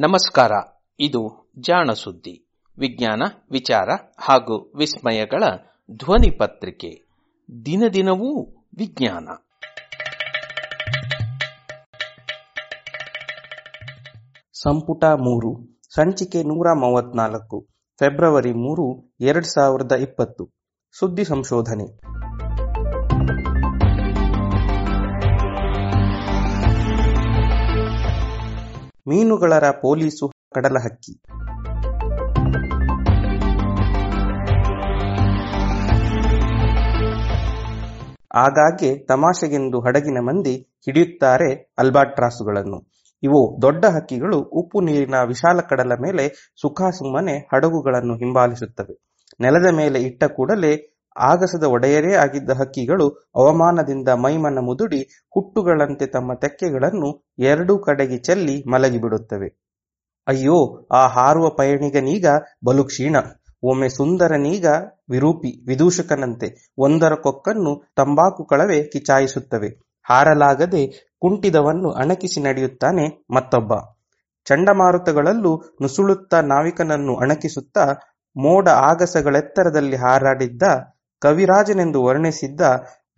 ನಮಸ್ಕಾರ. 0.00 0.52
ಇದು 1.00 1.50
ಜಾಣ 1.58 1.92
ಸುದ್ದಿ, 1.92 2.46
ವಿಜ್ಞಾನ, 2.78 3.22
ವಿಚಾರ 3.50 3.88
ಹಾಗೂ 4.18 4.72
ವಿಸ್ಮಯಗಳ 4.76 5.42
ಧ್ವನಿ 5.90 6.30
ಪತ್ರಿಕೆ. 6.30 7.06
ದಿನದಿನವೂ 7.66 8.44
ವಿಜ್ಞಾನ. 8.78 9.28
ಸಂಪುಟ 14.52 15.04
ಮೂರು, 15.04 15.80
ಸಂಚಿಕೆ 15.94 16.42
ನೂರ 16.42 16.66
ಮೂವತ್ನಾಲ್ಕು, 16.72 17.66
ಫೆಬ್ರವರಿ 17.98 18.52
ಮೂರು, 18.52 19.14
ಎರಡ್ 19.20 19.46
ಸಾವಿರದ 19.46 19.92
ಇಪ್ಪತ್ತು. 19.92 20.50
ಸುದ್ದಿ 20.98 21.24
ಸಂಶೋಧನೆ. 21.24 22.17
ಮೀನುಗಳರ 29.08 29.70
ಪೊಲೀಸು 29.70 30.26
ಕಡಲಹಕ್ಕಿ. 30.54 31.12
ಆಗಾಗ್ಗೆ 38.34 38.90
ತಮಾಷೆಗೆಂದು 39.04 39.78
ಹಡಗಿನ 39.80 40.18
ಮಂದಿ 40.20 40.54
ಹಿಡಿಯುತ್ತಾರೆ 40.84 41.74
ಅಲ್ಬಾಟ್ರಾಸುಗಳನ್ನು. 41.78 42.78
ಇವು 43.22 43.62
ದೊಡ್ಡ 43.62 43.84
ಹಕ್ಕಿಗಳು 43.84 44.38
ಉಪ್ಪು 44.38 44.80
ನೀರಿನ 44.80 45.14
ವಿಶಾಲ 45.28 45.60
ಕಡಲ 45.60 45.92
ಮೇಲೆ 46.02 46.24
ಸುಖಾಸುಮ್ಮನೆ 46.62 47.36
ಹಡಗುಗಳನ್ನು 47.54 48.14
ಹಿಂಬಾಲಿಸುತ್ತವೆ. 48.14 48.94
ನೆಲದ 49.40 49.68
ಮೇಲೆ 49.76 49.98
ಇಟ್ಟ 50.02 50.24
ಕೂಡಲೇ 50.24 50.72
ಆಗಸದ 51.18 51.64
ಒಡೆಯರೇ 51.64 52.14
ಆಗಿದ್ದ 52.14 52.50
ಹಕ್ಕಿಗಳು 52.50 53.08
ಅವಮಾನದಿಂದ 53.36 54.08
ಮೈಮನ 54.08 54.58
ಮುದುಡಿ 54.58 55.02
ಹುಟ್ಟುಗಳಂತೆ 55.34 56.06
ತಮ್ಮ 56.06 56.34
ತೆಕ್ಕೆಗಳನ್ನು 56.34 57.34
ಎರಡೂ 57.38 57.78
ಕಡೆಗೆ 57.78 58.18
ಚೆಲ್ಲಿ 58.18 58.64
ಮಲಗಿಬಿಡುತ್ತವೆ. 58.70 59.48
ಅಯ್ಯೋ, 60.26 60.86
ಆ 60.92 61.06
ಹಾರುವ 61.06 61.48
ಪಯಣಿಗನೀಗ 61.48 62.26
ಬಲು 62.64 62.84
ಕ್ಷೀಣ 62.84 63.16
ಒಮ್ಮೆ 63.62 63.88
ಸುಂದರನೀಗ 63.88 64.66
ವಿರೂಪಿ, 65.10 65.64
ವಿದೂಷಕನಂತೆ 65.68 66.74
ಒಂದರ 66.78 67.14
ಕೊಕ್ಕನ್ನು 67.14 67.92
ತಂಬಾಕು 67.96 68.44
ಕಳವೆ 68.44 68.82
ಕಿಚಾಯಿಸುತ್ತವೆ. 68.82 69.70
ಹಾರಲಾಗದೆ 70.06 71.12
ಕುಂಟಿದವನ್ನು 71.20 71.90
ಅಣಕಿಸಿ 71.90 72.40
ನಡೆಯುತ್ತಾನೆ 72.40 73.26
ಮತ್ತೊಬ್ಬ. 73.34 73.72
ಚಂಡಮಾರುತಗಳಲ್ಲೂ 74.44 75.56
ನುಸುಳುತ್ತ 75.82 76.34
ನಾವಿಕನನ್ನು 76.34 77.16
ಅಣಕಿಸುತ್ತಾ 77.16 77.86
ಮೋಡ 78.36 78.68
ಆಗಸಗಳೆತ್ತರದಲ್ಲಿ 78.68 79.96
ಹಾರಾಡಿದ್ದ 79.96 80.62
ಕವಿರಾಜನೆಂದು 81.22 82.04
ವರ್ಣಿಸಿದ್ದ, 82.04 82.60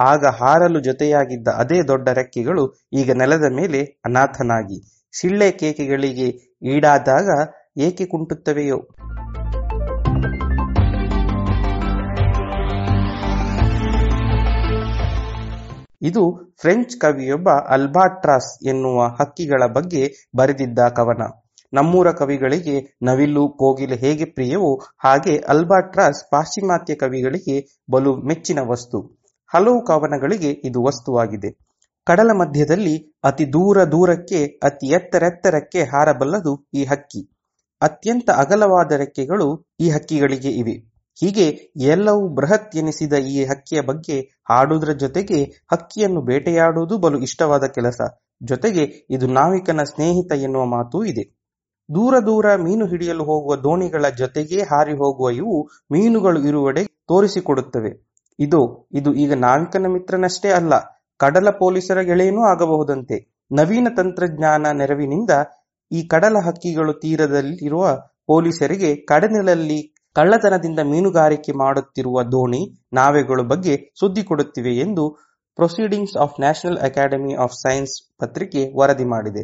ಆಗ 0.01 0.27
ಹಾರಲು 0.27 0.81
ಜೊತೆಯಾಗಿದ್ದ 0.81 1.49
ಅದೇ 1.49 1.83
ದೊಡ್ಡ 1.83 2.09
ರೆಕ್ಕೆಗಳು 2.09 2.63
ಈಗ 2.93 3.11
ನೆಲದ 3.13 3.49
ಮೇಲೆ 3.57 3.81
ಅನಾಥನಾಗಿ, 4.05 4.79
ಶಿಳ್ಳೆ 5.21 5.51
ಕೇಕೆಗಳಿಗೆ 5.51 6.29
ಈಡಾದಾಗ 6.63 7.29
ಏಕೆ 7.79 8.05
ಕುಂಟುತ್ತವೆಯೋ? 8.05 8.79
ಇದು 16.03 16.23
ಫ್ರೆಂಚ್ 16.61 16.97
ಕವಿಯೊಬ್ಬ 17.01 17.51
ಅಲ್ಬಾಟ್ರಾಸ್ 17.51 18.69
ಎನ್ನುವ 18.69 19.07
ಹಕ್ಕಿಗಳ 19.21 19.63
ಬಗ್ಗೆ 19.67 20.03
ಬರೆದಿದ್ದ 20.37 20.79
ಕವನ. 20.89 21.23
ನಮ್ಮೂರ 21.73 22.13
ಕವಿಗಳಿಗೆ 22.13 22.99
ನವಿಲು, 23.03 23.49
ಕೋಗಿಲೆ 23.49 23.97
ಹೇಗೆ 23.97 24.25
ಪ್ರಿಯವೋ 24.25 24.81
ಹಾಗೆ 24.99 25.39
ಅಲ್ಬಾಟ್ರಾಸ್ 25.39 26.31
ಪಾಶ್ಚಿಮಾತ್ಯ 26.31 26.95
ಕವಿಗಳಿಗೆ 26.95 27.83
ಬಲು 27.91 28.17
ಮೆಚ್ಚಿನ 28.17 28.59
ವಸ್ತು. 28.69 29.21
ಹಲವು 29.55 29.85
ಕವನಗಳಿಗೆ 29.85 30.51
ಇದು 30.51 30.85
ವಸ್ತುವಾಗಿದೆ. 30.85 31.71
ಕಡಲ 32.07 32.31
ಮಧ್ಯದಲ್ಲಿ 32.33 33.19
ಅತಿ 33.25 33.53
ದೂರ 33.53 33.85
ದೂರಕ್ಕೆ, 33.85 34.61
ಅತಿ 34.63 34.87
ಎತ್ತರೆತ್ತರಕ್ಕೆ 34.87 35.83
ಹಾರಬಲ್ಲದು 35.83 36.69
ಈ 36.75 36.85
ಹಕ್ಕಿ. 36.85 37.31
ಅತ್ಯಂತ 37.83 38.31
ಅಗಲವಾದ 38.31 38.93
ರೆಕ್ಕೆಗಳು 38.93 39.67
ಈ 39.81 39.91
ಹಕ್ಕಿಗಳಿಗೆ 39.91 40.51
ಇವೆ. 40.51 40.91
ಹೀಗೆ 41.21 41.71
ಎಲ್ಲವೂ 41.77 42.29
ಬೃಹತ್ 42.29 42.77
ಎನಿಸಿದ 42.77 43.13
ಈ 43.13 43.45
ಹಕ್ಕಿಯ 43.45 43.81
ಬಗ್ಗೆ 43.81 44.21
ಹಾಡುವುದರ 44.21 44.93
ಜೊತೆಗೆ 44.93 45.45
ಹಕ್ಕಿಯನ್ನು 45.45 46.21
ಬೇಟೆಯಾಡುವುದು 46.21 46.99
ಬಲು 46.99 47.19
ಇಷ್ಟವಾದ 47.19 47.65
ಕೆಲಸ. 47.65 48.01
ಜೊತೆಗೆ 48.43 49.07
ಇದು 49.11 49.27
ನಾವಿಕನ 49.27 49.83
ಸ್ನೇಹಿತ 49.83 50.33
ಎನ್ನುವ 50.33 50.65
ಮಾತೂ 50.65 51.05
ಇದೆ. 51.05 51.40
ದೂರ 51.91 52.15
ದೂರ 52.27 52.47
ಮೀನು 52.57 52.85
ಹಿಡಿಯಲು 52.87 53.25
ಹೋಗುವ 53.25 53.55
ದೋಣಿಗಳ 53.57 54.07
ಜೊತೆಗೆ 54.19 54.59
ಹಾರಿ 54.63 54.93
ಹೋಗುವ 54.93 55.31
ಇವು 55.41 55.57
ಮೀನುಗಳು 55.93 56.41
ಇರುವೆಡೆ 56.51 56.83
ತೋರಿಸಿಕೊಡುತ್ತವೆ. 57.09 57.93
ಇದು 58.39 58.61
ಇದು 58.93 59.11
ಈಗ 59.15 59.33
ನಾವಿಕನ 59.47 59.87
ಮಿತ್ರನಷ್ಟೇ 59.87 60.51
ಅಲ್ಲ, 60.51 60.75
ಕಡಲ 61.21 61.49
ಪೊಲೀಸರ 61.63 62.01
ಗೆಳೆಯನೂ 62.01 62.43
ಆಗಬಹುದಂತೆ. 62.43 63.17
ನವೀನ 63.51 63.89
ತಂತ್ರಜ್ಞಾನ 63.97 64.67
ನೆರವಿನಿಂದ 64.73 65.33
ಈ 65.91 66.01
ಕಡಲ 66.09 66.37
ಹಕ್ಕಿಗಳು 66.47 66.93
ತೀರದಲ್ಲಿರುವ 66.93 67.85
ಪೊಲೀಸರಿಗೆ 68.27 68.91
ಕಡಲಿನಲ್ಲಿ 69.11 69.81
ಕಳ್ಳತನದಿಂದ 70.17 70.81
ಮೀನುಗಾರಿಕೆ 70.93 71.53
ಮಾಡುತ್ತಿರುವ 71.53 72.23
ದೋಣಿ 72.35 72.63
ನಾವೆಗಳ 72.93 73.41
ಬಗ್ಗೆ 73.53 73.75
ಸುದ್ದಿ 74.01 74.23
ಕೊಡುತ್ತಿವೆ 74.23 74.73
ಎಂದು 74.77 75.05
proceedings 75.59 76.17
of 76.17 76.37
national 76.41 76.79
academy 76.79 77.35
of 77.45 77.57
science 77.65 77.95
ಪತ್ರಿಕೆ 78.21 78.63
ವರದಿ 78.81 79.05
ಮಾಡಿದೆ. 79.05 79.43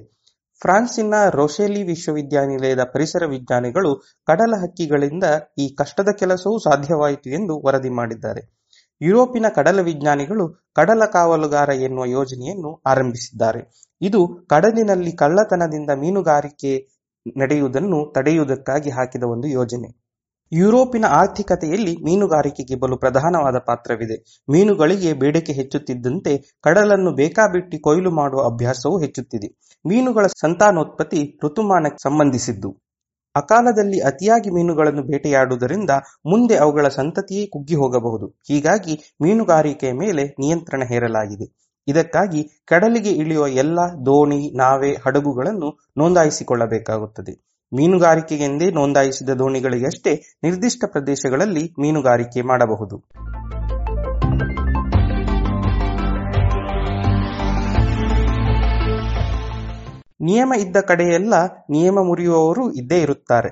ಫ್ರಾನ್ಸಿನ 0.62 1.14
ರೋಷೆಲಿ 1.30 1.82
ವಿಶ್ವವಿದ್ಯಾನಿಲಯದ 1.82 2.80
ಪರಿಸರ 2.94 3.26
ವಿಜ್ಞಾನಿಗಳು 3.26 3.96
ಕಡಲ 4.26 4.54
ಹಕ್ಕಿಗಳಿಂದ 4.56 5.24
ಈ 5.58 5.74
ಕಷ್ಟದ 5.74 6.08
ಕೆಲಸವೂ 6.18 6.58
ಸಾಧ್ಯವಾಯಿತು 6.58 7.30
ಎಂದು 7.30 7.62
ವರದಿ 7.66 7.90
ಮಾಡಿದ್ದಾರೆ. 7.90 8.42
ಯುರೋಪಿನ 9.00 9.46
ಕಡಲ 9.54 9.80
ವಿಜ್ಞಾನಿಗಳು 9.80 10.72
ಕಡಲ 10.74 11.04
ಕಾವಲುಗಾರ 11.04 11.68
ಎನ್ನುವ 11.68 12.04
ಯೋಜನೆಯನ್ನು 12.06 12.82
ಆರಂಭಿಸಿದ್ದಾರೆ. 12.86 13.60
ಇದು 14.00 14.46
ಕಡಲಿನಲ್ಲಿ 14.50 15.12
ಕಳ್ಳತನದಿಂದ 15.12 15.90
ಮೀನುಗಾರಿಕೆ 15.90 16.72
ನಡೆಯುವುದನ್ನು 17.36 18.12
ತಡೆಯುವುದಕ್ಕಾಗಿ 18.14 18.90
ಹಾಕಿದ 18.90 19.22
ಒಂದು 19.22 19.48
ಯೋಜನೆ. 19.48 20.05
ಯುರೋಪಿನ 20.52 21.04
ಆರ್ಥಿಕತೆಯಲ್ಲಿ 21.04 21.96
ಮೀನುಗಾರಿಕೆಗೆ 22.04 22.74
ಬಲು 22.74 22.96
ಪ್ರಧಾನವಾದ 22.96 23.58
ಪಾತ್ರವಿದೆ. 23.66 24.44
ಮೀನುಗಳಿಗೆ 24.50 25.12
ಬೇಡಿಕೆ 25.12 25.52
ಹೆಚ್ಚುತ್ತಿದ್ದಂತೆ 25.52 26.58
ಕಡಲನ್ನು 26.62 27.14
ಬೇಕಾಬಿಟ್ಟಿ 27.14 27.78
ಕೊಯ್ಲು 27.78 28.10
ಮಾಡುವ 28.10 28.42
ಅಭ್ಯಾಸವೂ 28.44 29.00
ಹೆಚ್ಚುತ್ತಿದೆ. 29.00 29.48
ಮೀನುಗಳ 29.86 30.26
ಸಂತಾನೋತ್ಪತ್ತಿ 30.26 31.38
ಋತುಮಾನಕ್ಕೆ 31.44 32.02
ಸಂಬಂಧಿಸಿದ್ದು. 32.02 32.82
ಅಕಾಲದಲ್ಲಿ 33.36 34.00
ಅತಿಯಾಗಿ 34.00 34.50
ಮೀನುಗಳನ್ನು 34.50 35.02
ಬೇಟೆಯಾಡುವುದರಿಂದ 35.02 35.90
ಮುಂದೆ 36.26 36.56
ಅವುಗಳ 36.56 36.88
ಸಂತತಿಯೇ 36.88 37.46
ಕುಗ್ಗಿ 37.46 37.74
ಹೋಗಬಹುದು 37.74 38.26
ಹೀಗಾಗಿ 38.48 39.16
ಮೀನುಗಾರಿಕೆಯ 39.22 39.92
ಮೇಲೆ 39.92 40.24
ನಿಯಂತ್ರಣ 40.24 40.82
ಹೇರಲಾಗಿದೆ. 40.84 41.66
ಇದಕ್ಕಾಗಿ 41.88 42.62
ಕಡಲಿಗೆ 42.66 43.10
ಇಳಿಯುವ 43.10 43.48
ಎಲ್ಲ 43.48 43.78
ದೋಣಿ, 44.06 44.56
ನಾವೆ, 44.56 44.96
ಹಡಗುಗಳನ್ನು 45.06 45.78
ನೋಂದಾಯಿಸಿಕೊಳ್ಳಬೇಕಾಗುತ್ತದೆ. 45.98 47.55
ಮೀನುಗಾರಿಕೆಗೆಂದೇ 47.72 48.70
ನೋಂದಾಯಿಸಿದ 48.70 49.30
ದೋಣಿಗಳಿಗಷ್ಟೇ 49.30 50.22
ನಿರ್ದಿಷ್ಟ 50.42 50.84
ಪ್ರದೇಶಗಳಲ್ಲಿ 50.86 51.72
ಮೀನುಗಾರಿಕೆ 51.78 52.42
ಮಾಡಬಹುದು. 52.42 53.02
ನಿಯಮ 60.20 60.52
ಇದ್ದ 60.58 60.76
ಕಡೆಯೆಲ್ಲ 60.76 61.34
ನಿಯಮ 61.70 61.98
ಮುರಿಯುವವರು 62.02 62.72
ಇದ್ದೇ 62.72 62.98
ಇರುತ್ತಾರೆ. 62.98 63.48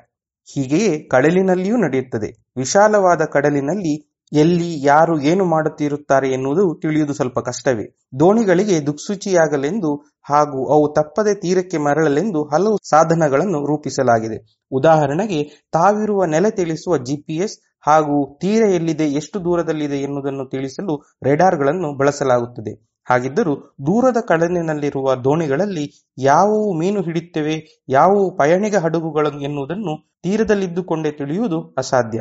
ಹೀಗೆಯೇ 0.54 0.98
ಕಡಲಿನಲ್ಲಿಯೂ 0.98 1.76
ನಡೆಯುತ್ತದೆ. 1.76 2.52
ವಿಶಾಲವಾದ 2.56 3.22
ಕಡಲಿನಲ್ಲಿ 3.24 4.13
ಎಲ್ಲಿ 4.34 4.86
ಯಾರು 4.86 5.20
ಏನು 5.20 5.44
ಮಾಡುತ್ತಿರುತ್ತಾರೆ 5.44 6.32
ಎನ್ನುವುದು 6.32 6.80
ತಿಳಿಯುವುದು 6.82 7.14
ಸ್ವಲ್ಪ 7.14 7.38
ಕಷ್ಟವೇ. 7.38 7.84
ದೋಣಿಗಳಿಗೆ 8.20 8.86
ದುಕ್ಸೂಚಿಯಾಗಲೆಂದು 8.86 9.96
ಹಾಗೂ 10.30 10.72
ಅವು 10.72 10.94
ತಪ್ಪದೆ 10.94 11.40
ತೀರಕ್ಕೆ 11.40 11.78
ಮರಳಲೆಂದು 11.78 12.44
ಹಲವು 12.44 12.78
ಸಾಧನಗಳನ್ನು 12.88 13.66
ರೂಪಿಸಲಾಗಿದೆ. 13.66 14.66
ಉದಾಹರಣೆಗೆ, 14.72 15.68
ತಾವಿರುವ 15.72 16.24
ನೆಲೆ 16.24 16.50
ತಿಳಿಸುವ 16.50 16.98
ಜಿಪಿಎಸ್ 16.98 17.58
ಹಾಗೂ 17.86 18.38
ತೀರ 18.40 18.62
ಎಲ್ಲಿದೆ, 18.64 19.04
ಎಷ್ಟು 19.04 19.44
ದೂರದಲ್ಲಿದೆ 19.44 19.96
ಎನ್ನುವುದನ್ನು 19.96 20.50
ತಿಳಿಸಲು 20.50 21.18
ರೆಡಾರ್ಗಳನ್ನು 21.22 21.96
ಬಳಸಲಾಗುತ್ತದೆ. 21.96 23.02
ಹಾಗಿದ್ದರೂ, 23.10 23.56
ದೂರದ 23.56 24.16
ಕಡಲಿನಲ್ಲಿರುವ 24.28 25.14
ದೋಣಿಗಳಲ್ಲಿ 25.14 26.12
ಯಾವುವು 26.18 26.78
ಮೀನು 26.78 27.00
ಹಿಡಿಯುತ್ತವೆ, 27.00 27.84
ಯಾವುವು 27.88 28.36
ಪಯಣಿಗ 28.36 28.76
ಹಡಗುಗಳು 28.76 29.40
ಎನ್ನುವುದನ್ನು 29.40 30.14
ತೀರದಲ್ಲಿದ್ದುಕೊಂಡೇ 30.22 31.10
ತಿಳಿಯುವುದು 31.10 31.74
ಅಸಾಧ್ಯ. 31.78 32.20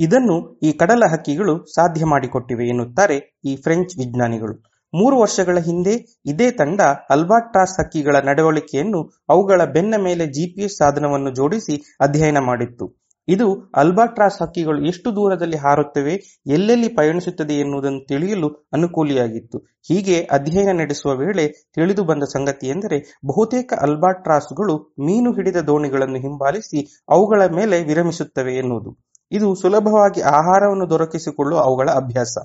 ಇದನ್ನು 0.00 0.60
ಈ 0.62 0.72
ಕಡಲ 0.72 1.02
ಹಕ್ಕಿಗಳು 1.10 1.66
ಸಾಧ್ಯ 1.74 2.04
ಮಾಡಿಕೊಟ್ಟಿವೆ 2.04 2.68
ಎನ್ನುತ್ತಾರೆ 2.68 3.40
ಈ 3.44 3.56
ಫ್ರೆಂಚ್ 3.56 3.98
ವಿಜ್ಞಾನಿಗಳು. 3.98 4.54
ಮೂರು 4.94 5.16
ವರ್ಷಗಳ 5.20 5.58
ಹಿಂದೆ 5.58 6.22
ಇದೇ 6.26 6.50
ತಂಡ 6.50 6.80
ಅಲ್ಬಾಟ್ರಾಸ್ 7.10 7.80
ಹಕ್ಕಿಗಳ 7.80 8.16
ನಡವಳಿಕೆಯನ್ನು 8.16 9.24
ಅವುಗಳ 9.28 9.64
ಬೆನ್ನ 9.64 9.94
ಮೇಲೆ 10.02 10.26
ಜಿಪಿಎಸ್ 10.26 10.76
ಸಾಧನವನ್ನು 10.76 11.34
ಜೋಡಿಸಿ 11.34 11.96
ಅಧ್ಯಯನ 12.00 12.38
ಮಾಡಿತ್ತು. 12.38 13.00
ಇದು 13.28 13.72
ಅಲ್ಬಾಟ್ರಾಸ್ 13.76 14.42
ಹಕ್ಕಿಗಳು 14.42 14.86
ಎಷ್ಟು 14.86 15.16
ದೂರದಲ್ಲಿ 15.16 15.56
ಹಾರುತ್ತವೆ, 15.56 16.42
ಎಲ್ಲೆಲ್ಲಿ 16.46 16.88
ಪಯಣಿಸುತ್ತದೆ 16.88 17.54
ಎನ್ನುವುದನ್ನು 17.54 18.06
ತಿಳಿಯಲು 18.08 18.48
ಅನುಕೂಲಿಯಾಗಿತ್ತು. 18.72 19.58
ಹೀಗೆ 19.58 20.28
ಅಧ್ಯಯನ 20.30 20.76
ನಡೆಸುವ 20.80 21.12
ವೇಳೆ 21.16 21.70
ತಿಳಿದು 21.74 22.04
ಬಂದ 22.04 22.22
ಸಂಗತಿ 22.22 22.68
ಎಂದರೆ, 22.68 23.18
ಬಹುತೇಕ 23.26 23.72
ಅಲ್ಬಾಟ್ರಾಸ್ಗಳು 23.82 24.94
ಮೀನು 25.06 25.32
ಹಿಡಿದ 25.32 25.56
ದೋಣಿಗಳನ್ನು 25.56 26.16
ಹಿಂಬಾಲಿಸಿ 26.16 27.04
ಅವುಗಳ 27.08 27.42
ಮೇಲೆ 27.54 27.84
ವಿರಮಿಸುತ್ತವೆ 27.84 28.54
ಎನ್ನುವುದು. 28.54 29.09
ಇದು 29.32 29.54
ಸುಲಭವಾಗಿ 29.54 30.20
ಆಹಾರವನ್ನು 30.20 30.90
ದೊರಕಿಸಿಕೊಳ್ಳುವ 30.90 31.60
ಅವುಗಳ 31.60 31.90
ಅಭ್ಯಾಸ. 31.90 32.38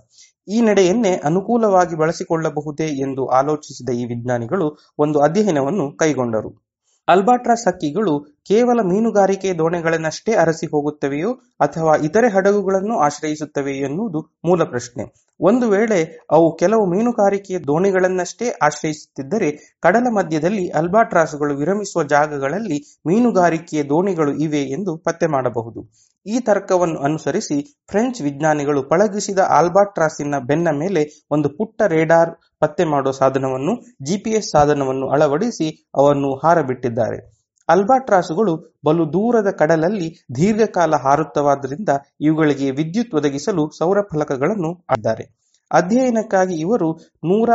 ಈ 0.47 0.61
ನಡೆಯನ್ನೇ 0.61 1.21
ಅನುಕೂಲವಾಗಿ 1.23 1.95
ಬಳಸಿಕೊಳ್ಳಬಹುದೇ 1.95 2.87
ಎಂದು 2.87 3.27
ಆಲೋಚಿಸಿದ 3.27 3.89
ಈ 3.89 4.05
ವಿಜ್ಞಾನಿಗಳು 4.05 4.77
ಒಂದು 4.99 5.19
ಅಧ್ಯಯನವನ್ನು 5.19 5.97
ಕೈಗೊಂಡರು. 5.97 6.65
ಅಲ್ಬಾಟ್ರಾಸ್ 7.07 7.67
ಹಕ್ಕಿಗಳು 7.67 8.19
ಕೇವಲ 8.19 8.81
ಮೀನುಗಾರಿಕೆ 8.81 9.53
ದೋಣಿಗಳನ್ನಷ್ಟೇ 9.53 10.33
ಅರಸಿ 10.33 10.65
ಹೋಗುತ್ತವೆಯೋ 10.65 11.33
ಅಥವಾ 11.59 11.95
ಇತರೆ 11.95 12.29
ಹಡಗುಗಳನ್ನು 12.29 12.99
ಆಶ್ರಯಿಸುತ್ತವೆಯೋ 12.99 13.85
ಎನ್ನುವುದು 13.85 14.39
ಮೂಲ 14.45 14.63
ಪ್ರಶ್ನೆ. 14.63 15.24
ಒಂದು 15.39 15.69
ವೇಳೆ 15.69 16.25
ಅವು 16.31 16.55
ಕೆಲವು 16.55 16.85
ಮೀನುಗಾರಿಕೆಯ 16.85 17.59
ದೋಣಿಗಳನ್ನಷ್ಟೇ 17.59 18.49
ಆಶ್ರಯಿಸುತ್ತಿದ್ದರೆ, 18.49 19.51
ಕಡಲ 19.81 20.07
ಮಧ್ಯದಲ್ಲಿ 20.13 20.69
ಅಲ್ಬಾಟ್ರಾಸ್ಗಳು 20.69 21.55
ವಿರಮಿಸುವ 21.55 22.03
ಜಾಗಗಳಲ್ಲಿ 22.03 23.01
ಮೀನುಗಾರಿಕೆಯ 23.07 23.83
ದೋಣಿಗಳು 23.83 24.33
ಇವೆ 24.33 24.59
ಎಂದು 24.59 24.97
ಪತ್ತೆ 24.97 25.27
ಮಾಡಬಹುದು. 25.27 25.91
ಈ 26.25 26.39
ತರ್ಕವನ್ನು 26.39 26.99
ಅನುಸರಿಸಿ 26.99 27.85
ಫ್ರೆಂಚ್ 27.89 28.21
ವಿಜ್ಞಾನಿಗಳು 28.21 28.83
ಪಳಗಿಸಿದ 28.83 29.39
ಆಲ್ಬಾಟ್ರಾಸಿನ 29.39 30.35
ಬೆನ್ನ 30.39 30.67
ಮೇಲೆ 30.79 31.25
ಒಂದು 31.31 31.49
ಪುಟ್ಟ 31.49 31.81
ರೇಡಾರ್ 31.81 32.29
ಪತ್ತೆ 32.59 32.83
ಮಾಡುವ 32.83 33.11
ಸಾಧನವನ್ನು, 33.11 33.75
ಜಿಪಿಎಸ್ 34.05 34.51
ಸಾಧನವನ್ನು 34.51 35.09
ಅಳವಡಿಸಿ 35.09 35.85
ಅವನ್ನು 35.95 36.35
ಹಾರಬಿಟ್ಟಿದ್ದಾರೆ. 36.35 37.34
ಅಲ್ಬಾಟ್ರಾಸುಗಳು 37.69 38.53
ಬಲು 38.85 39.05
ದೂರದ 39.13 39.49
ಕಡಲಲ್ಲಿ 39.51 40.07
ದೀರ್ಘಕಾಲ 40.35 40.95
ಹಾರುತ್ತವಾದ್ದರಿಂದ 41.03 41.91
ಇವುಗಳಿಗೆ 42.19 42.67
ವಿದ್ಯುತ್ 42.71 43.15
ಒದಗಿಸಲು 43.15 43.65
ಸೌರ 43.79 43.97
ಫಲಕಗಳನ್ನು 44.11 44.71
ಆಡಿದ್ದಾರೆ 44.89 45.25
ಅಧ್ಯಯನಕ್ಕಾಗಿ 45.71 46.55
ಇವರು 46.55 46.89
ನೂರ 47.23 47.49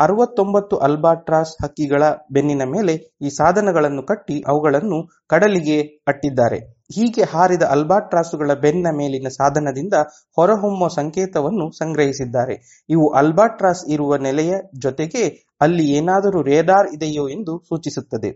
ಅರವತ್ತೊಂಬತ್ತು 0.00 0.76
ಅಲ್ಬಾಟ್ರಾಸ್ 0.76 1.52
ಹಕ್ಕಿಗಳ 1.62 2.04
ಬೆನ್ನಿನ 2.30 2.62
ಮೇಲೆ 2.72 2.94
ಈ 3.22 3.28
ಸಾಧನಗಳನ್ನು 3.30 4.02
ಕಟ್ಟಿ 4.02 4.36
ಅವುಗಳನ್ನು 4.48 4.98
ಕಡಲಿಗೆ 5.26 5.76
ಅಟ್ಟಿದ್ದಾರೆ. 6.08 6.58
ಹೀಗೆ 6.96 7.24
ಹಾರಿದ 7.24 7.64
ಅಲ್ಬಾಟ್ರಾಸುಗಳ 7.74 8.54
ಬೆನ್ನ 8.64 8.86
ಮೇಲಿನ 8.98 9.28
ಸಾಧನದಿಂದ 9.38 9.96
ಹೊರಹೊಮ್ಮುವ 10.38 10.88
ಸಂಕೇತವನ್ನು 10.98 11.66
ಸಂಗ್ರಹಿಸಿದ್ದಾರೆ. 11.72 12.56
ಇವು 12.88 13.06
ಅಲ್ಬಾಟ್ರಾಸ್ 13.12 13.84
ಇರುವ 13.88 14.16
ನೆಲೆಯ 14.26 14.54
ಜೊತೆಗೆ 14.78 15.22
ಅಲ್ಲಿ 15.60 15.86
ಏನಾದರೂ 15.98 16.40
ರೇಡಾರ್ 16.42 16.88
ಇದೆಯೋ 16.94 17.26
ಎಂದು 17.28 17.54
ಸೂಚಿಸುತ್ತದೆ. 17.68 18.32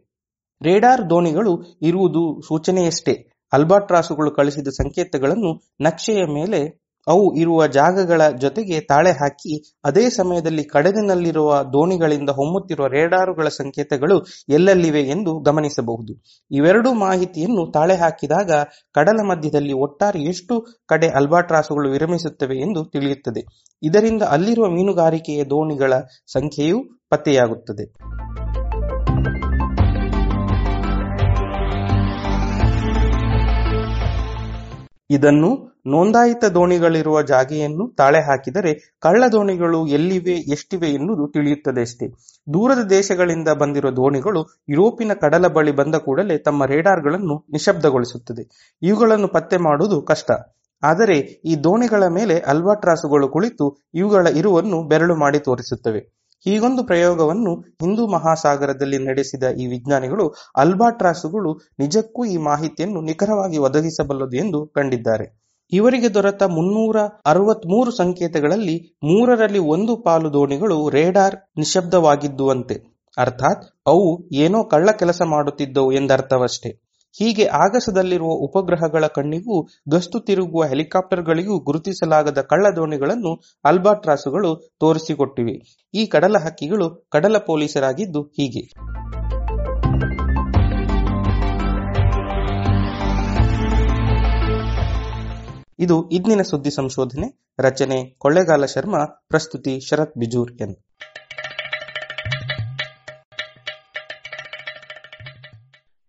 ರೇಡಾರ್ 0.62 1.10
ದೋಣಿಗಳು 1.10 1.78
ಇರುವುದು 1.82 2.40
ಸೂಚನೆಯಷ್ಟೇ. 2.48 3.14
ಅಲ್ಬಾಟ್ರಾಸುಗಳು 3.52 4.30
ಕಳಿಸಿದ 4.30 4.68
ಸಂಕೇತಗಳನ್ನು 4.68 5.50
ನಕ್ಷೆಯ 5.80 6.24
ಮೇಲೆ 6.34 6.86
ಅವು 7.08 7.34
ಇರುವ 7.36 7.66
ಜಾಗಗಳ 7.66 8.28
ಜೊತೆಗೆ 8.40 8.80
ತಾಳೆ 8.80 9.10
ಹಾಕಿ 9.10 9.78
ಅದೇ 9.84 10.10
ಸಮಯದಲ್ಲಿ 10.10 10.64
ಕಡಲಿನಲ್ಲಿರುವ 10.64 11.62
ದೋಣಿಗಳಿಂದ 11.62 12.30
ಹೊಮ್ಮುತ್ತಿರುವ 12.30 12.86
ರೇಡಾರುಗಳ 12.86 13.48
ಸಂಕೇತಗಳು 13.48 14.16
ಎಲ್ಲೆಲ್ಲಿವೆ 14.48 15.00
ಎಂದು 15.00 15.38
ಗಮನಿಸಬಹುದು. 15.38 16.22
ಇವೆರಡೂ 16.50 16.92
ಮಾಹಿತಿಯನ್ನು 16.92 17.72
ತಾಳೆ 17.72 17.96
ಹಾಕಿದಾಗ 17.96 18.50
ಕಡಲ 18.94 19.20
ಮಧ್ಯದಲ್ಲಿ 19.28 19.72
ಒಟ್ಟಾರೆ 19.72 20.22
ಎಷ್ಟು 20.22 20.66
ಕಡೆ 20.88 21.08
ಅಲ್ಬಾಟ್ರಾಸುಗಳು 21.08 21.90
ವಿರಮಿಸುತ್ತವೆ 21.90 22.56
ಎಂದು 22.56 22.84
ತಿಳಿಯುತ್ತದೆ. 22.84 23.44
ಇದರಿಂದ 23.82 24.22
ಅಲ್ಲಿರುವ 24.22 24.66
ಮೀನುಗಾರಿಕೆಯ 24.66 25.44
ದೋಣಿಗಳ 25.44 25.92
ಸಂಖ್ಯೆಯೂ 26.32 26.78
ಪತ್ತೆಯಾಗುತ್ತದೆ. 27.10 27.92
ಇದನ್ನು 35.10 35.50
ನೋಂದಾಯಿತ 35.86 36.44
ದೋಣಿಗಳಿರುವ 36.44 37.22
ಜಾಗೆಯನ್ನು 37.22 37.94
ತಾಳೆ 37.94 38.20
ಹಾಕಿದರೆ 38.20 38.72
ಕಳ್ಳ 39.00 39.24
ದೋಣಿಗಳು 39.32 39.86
ಎಲ್ಲಿವೆ, 39.86 40.32
ಎಷ್ಟಿವೆ 40.32 40.88
ಎನ್ನುವುದು 40.88 41.32
ತಿಳಿಯುತ್ತದೆಯಷ್ಟೇ 41.32 42.06
ದೂರದ 42.54 42.82
ದೇಶಗಳಿಂದ 42.88 43.48
ಬಂದಿರುವ 43.48 43.90
ದೋಣಿಗಳು 43.90 44.42
ಯುರೋಪಿನ 44.68 45.12
ಕಡಲ 45.12 45.46
ಬಳಿ 45.46 45.72
ಬಂದ 45.72 45.94
ಕೂಡಲೇ 45.94 46.38
ತಮ್ಮ 46.38 46.64
ರೇಡಾರ್ಗಳನ್ನು 46.64 47.46
ನಿಶಬ್ದಗೊಳಿಸುತ್ತದೆ. 47.52 48.44
ಇವುಗಳನ್ನು 48.82 49.28
ಪತ್ತೆ 49.28 49.56
ಮಾಡುವುದು 49.56 50.02
ಕಷ್ಟ. 50.02 50.30
ಆದರೆ 50.82 51.18
ಈ 51.44 51.56
ದೋಣಿಗಳ 51.56 52.06
ಮೇಲೆ 52.08 52.38
ಅಲ್ಬಾಟ್ರಾಸುಗಳು 52.38 53.28
ಕುಳಿತು 53.28 53.66
ಇವುಗಳ 53.94 54.26
ಇರುವನ್ನು 54.34 54.88
ಬೆರಳು 54.88 55.14
ಮಾಡಿ 55.16 55.38
ತೋರಿಸುತ್ತವೆ. 55.38 56.25
ಹೀಗೊಂದು 56.46 56.84
ಪ್ರಯೋಗವನ್ನು 56.84 57.54
ಹಿಂದೂ 57.60 58.06
ಮಹಾಸಾಗರದಲ್ಲಿ 58.06 58.98
ನಡೆಸಿದ 58.98 59.42
ಈ 59.50 59.66
ವಿಜ್ಞಾನಿಗಳು 59.66 60.34
ಅಲ್ಬಾಟ್ರಾಸುಗಳು 60.56 61.52
ನಿಜಕ್ಕೂ 61.78 62.24
ಈ 62.24 62.36
ಮಾಹಿತಿಯನ್ನು 62.36 63.00
ನಿಖರವಾಗಿ 63.00 63.58
ಒದಗಿಸಬಲ್ಲದು 63.58 64.36
ಎಂದು 64.36 64.66
ಕಂಡಿದ್ದಾರೆ. 64.66 65.26
ಇವರಿಗೆ 65.72 66.14
ದೊರೆತ 66.14 66.42
ಮುನ್ನೂರ 66.42 66.96
ಅರವತ್ಮೂರು 67.26 67.90
ಸಂಕೇತಗಳಲ್ಲಿ 67.90 68.96
ಮೂರರಲ್ಲಿ 69.04 69.58
ಒಂದು 69.58 69.96
ಪಾಲು 69.96 70.32
ದೋಣಿಗಳು 70.32 70.88
ರೇಡಾರ್ 70.88 71.36
ನಿಶಬ್ದವಾಗಿದ್ದುವಂತೆ. 71.58 72.76
ಅರ್ಥಾತ್ 73.18 73.64
ಅವು 73.86 74.06
ಏನೋ 74.32 74.64
ಕಳ್ಳ 74.64 74.90
ಕೆಲಸ 74.90 75.22
ಮಾಡುತ್ತಿದ್ದವು 75.22 75.92
ಎಂದರ್ಥವಷ್ಟೇ. 75.92 76.85
ಹೀಗೆ 77.18 77.46
ಆಗಸದಲ್ಲಿರುವ 77.46 78.28
ಉಪಗ್ರಹಗಳ 78.28 79.06
ಕಣ್ಣಿಗೂ 79.06 79.68
ಗಸ್ತು 79.88 80.20
ತಿರುಗುವ 80.20 80.64
ಹೆಲಿಕಾಪ್ಟರ್ಗಳಿಗೂ 80.64 81.58
ಗುರುತಿಸಲಾಗದ 81.58 82.40
ಕಳ್ಳ 82.40 82.66
ದೋಣಿಗಳನ್ನು 82.76 83.42
ಅಲ್ಬಾಟ್ರಾಸುಗಳು 83.64 84.76
ತೋರಿಸಿಕೊಟ್ಟಿವೆ. 84.80 85.86
ಈ 85.94 86.06
ಕಡಲ 86.06 86.36
ಹಕ್ಕಿಗಳು 86.44 87.08
ಕಡಲ 87.10 87.38
ಪೊಲೀಸರಾಗಿದ್ದು 87.38 88.22
ಹೀಗೆ. 88.22 88.96
ಇದು 95.78 96.08
ಇಂದಿನ 96.08 96.42
ಸುದ್ದಿ 96.42 96.70
ಸಂಶೋಧನೆ. 96.70 97.54
ರಚನೆ 97.58 98.16
ಕೊಳ್ಳೆಗಾಲ 98.18 98.64
ಶರ್ಮಾ, 98.64 99.26
ಪ್ರಸ್ತುತಿ 99.28 99.80
ಶರತ್ 99.80 100.18
ಬಿಜೂರ್ 100.18 100.52
ಎನ್ 100.62 100.76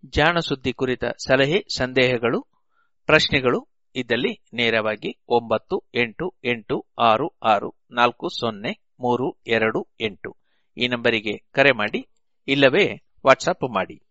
ಜಾಣ 0.09 0.39
ಸುದ್ದಿ 0.39 0.74
ಕುರಿತ 0.74 1.06
ಸಲಹೆ, 1.06 1.59
ಸಂದೇಹಗಳು, 1.77 2.42
ಪ್ರಶ್ನೆಗಳು 3.06 3.68
ಇದ್ದಲ್ಲಿ 3.95 4.45
ನೇರವಾಗಿ 4.54 5.19
ಒಂಬತ್ತು, 5.27 5.83
ಎಂಟು 5.95 6.36
ಎಂಟು, 6.45 6.86
ಆರು 7.00 7.38
ಆರು, 7.44 7.75
ನಾಲ್ಕು, 7.92 8.30
ಸೊನ್ನೆ, 8.30 8.71
ಮೂರು, 9.00 9.38
ಎರಡು, 9.48 9.88
ಎಂಟು. 10.01 10.38
ಈ 10.77 10.88
ನಂಬರಿಗೆ 10.88 11.38
ಕರೆ 11.38 11.71
ಮಾಡಿ, 11.71 12.07
ಇಲ್ಲವೇ 12.48 12.86
ವಾಟ್ಸಪ್ 13.25 13.74
ಮಾಡಿ. 13.75 14.06